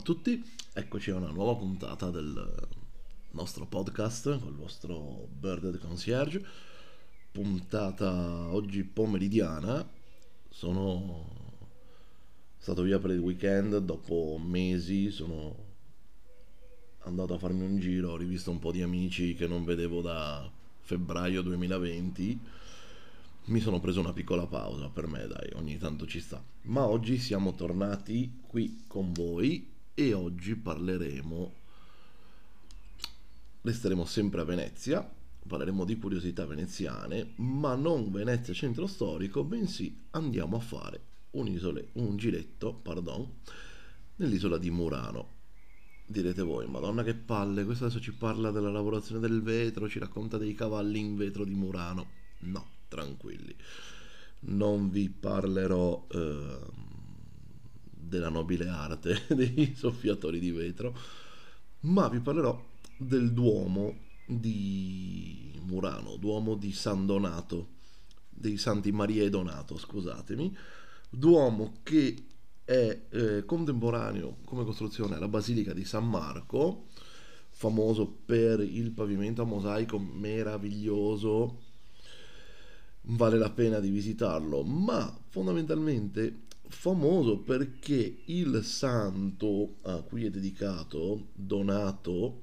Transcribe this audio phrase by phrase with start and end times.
[0.00, 0.42] tutti,
[0.72, 2.68] eccoci a una nuova puntata del
[3.32, 6.42] nostro podcast con il vostro Birded Concierge.
[7.30, 9.86] Puntata oggi pomeridiana.
[10.48, 11.26] Sono
[12.56, 15.54] stato via per il weekend dopo mesi, sono
[17.00, 20.50] andato a farmi un giro, ho rivisto un po' di amici che non vedevo da
[20.80, 22.40] febbraio 2020
[23.46, 26.42] mi sono preso una piccola pausa per me, dai, ogni tanto ci sta.
[26.62, 31.52] Ma oggi siamo tornati qui con voi e oggi parleremo,
[33.62, 35.08] resteremo sempre a Venezia,
[35.46, 41.00] parleremo di curiosità veneziane, ma non Venezia centro storico, bensì andiamo a fare
[41.32, 43.28] un, isole, un giretto pardon,
[44.16, 45.32] nell'isola di Murano.
[46.06, 50.38] Direte voi, madonna che palle, questo adesso ci parla della lavorazione del vetro, ci racconta
[50.38, 52.06] dei cavalli in vetro di Murano.
[52.40, 53.54] No, tranquilli.
[54.40, 56.06] Non vi parlerò...
[56.10, 56.83] Eh,
[58.06, 60.96] della nobile arte dei soffiatori di vetro,
[61.80, 62.62] ma vi parlerò
[62.96, 67.68] del Duomo di Murano, Duomo di San Donato,
[68.28, 70.56] dei Santi Maria e Donato, scusatemi,
[71.10, 72.16] Duomo che
[72.64, 76.86] è eh, contemporaneo come costruzione alla Basilica di San Marco,
[77.50, 81.60] famoso per il pavimento a mosaico meraviglioso,
[83.02, 86.42] vale la pena di visitarlo, ma fondamentalmente
[86.74, 92.42] famoso perché il santo a cui è dedicato, Donato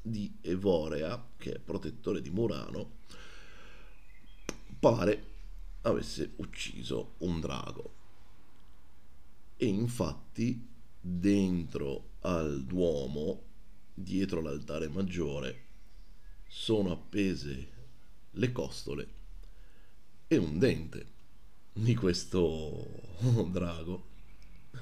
[0.00, 3.00] di Evorea, che è protettore di Murano,
[4.78, 5.26] pare
[5.82, 7.94] avesse ucciso un drago.
[9.56, 10.66] E infatti
[10.98, 13.42] dentro al Duomo,
[13.92, 15.64] dietro l'altare maggiore,
[16.48, 17.68] sono appese
[18.30, 19.08] le costole
[20.28, 21.06] e un dente
[21.72, 22.86] di questo
[23.50, 24.02] drago.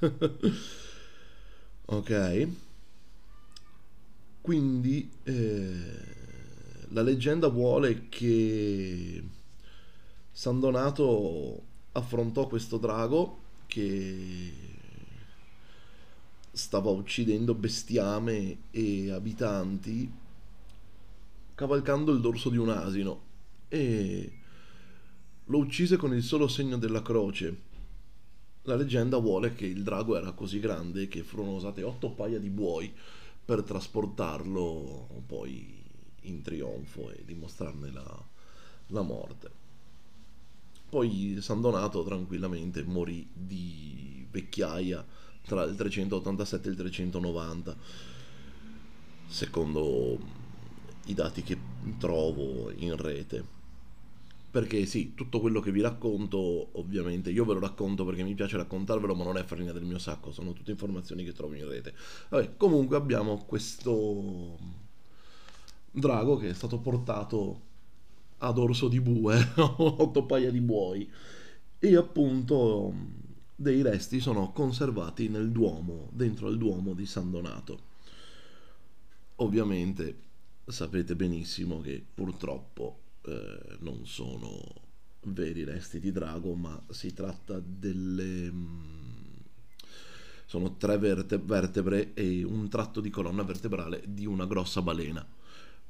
[1.86, 2.48] ok.
[4.40, 6.04] Quindi eh,
[6.88, 9.22] la leggenda vuole che
[10.32, 11.62] San Donato
[11.92, 14.52] affrontò questo drago che
[16.50, 20.10] stava uccidendo bestiame e abitanti
[21.54, 23.20] cavalcando il dorso di un asino
[23.68, 24.41] e
[25.52, 27.70] lo uccise con il solo segno della croce.
[28.62, 32.48] La leggenda vuole che il drago era così grande che furono usate otto paia di
[32.48, 32.90] buoi
[33.44, 35.78] per trasportarlo poi
[36.22, 38.24] in trionfo e dimostrarne la,
[38.86, 39.50] la morte.
[40.88, 45.04] Poi San Donato tranquillamente morì di vecchiaia
[45.44, 47.76] tra il 387 e il 390,
[49.26, 50.18] secondo
[51.06, 51.58] i dati che
[51.98, 53.60] trovo in rete
[54.52, 58.58] perché sì, tutto quello che vi racconto, ovviamente, io ve lo racconto perché mi piace
[58.58, 61.94] raccontarvelo, ma non è farina del mio sacco, sono tutte informazioni che trovo in rete.
[62.28, 64.58] Vabbè, comunque abbiamo questo
[65.90, 67.60] drago che è stato portato
[68.36, 71.10] ad orso di bue, otto paia di buoi,
[71.78, 72.92] e appunto
[73.56, 77.80] dei resti sono conservati nel Duomo, dentro al Duomo di San Donato.
[79.36, 80.14] Ovviamente
[80.66, 84.60] sapete benissimo che purtroppo eh, non sono
[85.24, 88.50] veri resti di drago, ma si tratta delle...
[88.50, 89.00] Mm,
[90.46, 95.26] sono tre verte- vertebre e un tratto di colonna vertebrale di una grossa balena.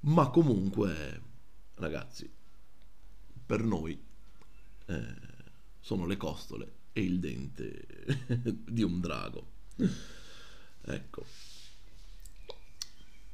[0.00, 1.20] Ma comunque,
[1.74, 2.30] ragazzi,
[3.44, 4.00] per noi
[4.86, 5.16] eh,
[5.80, 7.86] sono le costole e il dente
[8.68, 9.46] di un drago.
[10.82, 11.24] Ecco.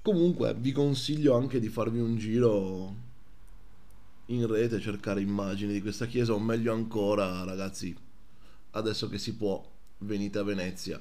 [0.00, 3.07] Comunque vi consiglio anche di farvi un giro
[4.30, 7.96] in rete cercare immagini di questa chiesa o meglio ancora ragazzi
[8.72, 9.64] adesso che si può
[9.98, 11.00] venite a Venezia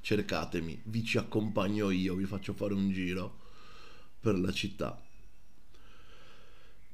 [0.00, 3.40] cercatemi vi ci accompagno io vi faccio fare un giro
[4.22, 5.02] per la città.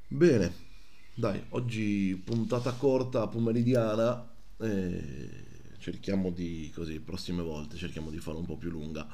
[0.08, 0.66] Bene
[1.14, 4.26] dai oggi puntata corta pomeridiana
[4.56, 5.30] eh,
[5.78, 9.06] cerchiamo di così prossime volte cerchiamo di fare un po' più lunga.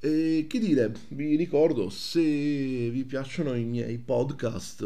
[0.00, 4.82] E che dire vi ricordo se vi piacciono i miei podcast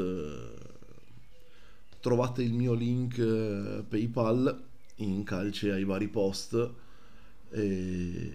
[2.06, 4.64] trovate il mio link eh, PayPal
[4.97, 6.70] in calce ai vari post
[7.50, 8.32] e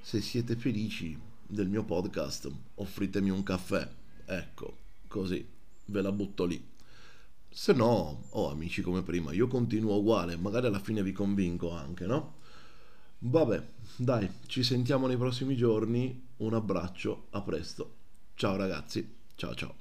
[0.00, 1.16] se siete felici
[1.46, 3.88] del mio podcast offritemi un caffè.
[4.24, 5.46] Ecco così
[5.84, 6.60] ve la butto lì.
[7.48, 12.04] Se no oh, amici come prima io continuo uguale magari alla fine vi convinco anche
[12.04, 12.38] no?
[13.18, 13.64] Vabbè
[13.94, 17.94] dai ci sentiamo nei prossimi giorni un abbraccio a presto.
[18.34, 19.74] Ciao ragazzi ciao ciao